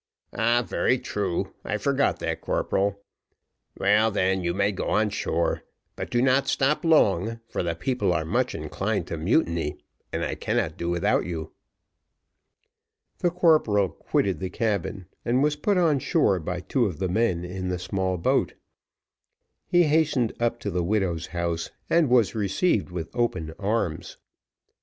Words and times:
"Ah, 0.33 0.63
very 0.67 0.97
true, 0.97 1.53
I 1.63 1.77
forgot 1.77 2.17
that, 2.21 2.41
corporal. 2.41 3.03
Well, 3.77 4.09
then, 4.09 4.43
you 4.43 4.51
may 4.51 4.71
go 4.71 4.85
on 4.89 5.11
shore; 5.11 5.63
but 5.95 6.09
do 6.09 6.23
not 6.23 6.47
stop 6.47 6.83
long, 6.83 7.39
for 7.47 7.61
the 7.61 7.75
people 7.75 8.11
are 8.11 8.25
much 8.25 8.55
inclined 8.55 9.05
to 9.09 9.15
mutiny, 9.19 9.77
and 10.11 10.25
I 10.25 10.33
cannot 10.33 10.75
do 10.75 10.89
without 10.89 11.25
you." 11.27 11.51
The 13.19 13.29
corporal 13.29 13.89
quitted 13.89 14.39
the 14.39 14.49
cabin 14.49 15.05
and 15.23 15.43
was 15.43 15.55
put 15.55 15.77
on 15.77 15.99
shore 15.99 16.39
by 16.39 16.61
two 16.61 16.87
of 16.87 16.97
the 16.97 17.07
men 17.07 17.45
in 17.45 17.69
the 17.69 17.77
small 17.77 18.17
boat. 18.17 18.55
He 19.67 19.83
hastened 19.83 20.33
up 20.39 20.59
to 20.61 20.71
the 20.71 20.83
widow's 20.83 21.27
house, 21.27 21.69
and 21.91 22.09
was 22.09 22.33
received 22.33 22.89
with 22.89 23.11
open 23.15 23.53
arms. 23.59 24.17